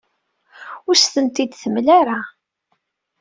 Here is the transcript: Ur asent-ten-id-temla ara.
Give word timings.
Ur 0.87 0.95
asent-ten-id-temla 0.95 1.91
ara. 1.99 2.19